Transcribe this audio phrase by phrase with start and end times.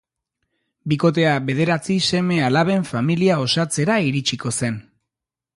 [0.93, 4.85] Bikotea bederatzi seme‐alaben familia osatzera iritsiko zen.